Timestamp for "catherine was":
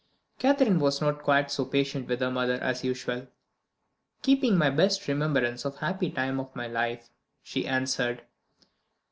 0.39-0.99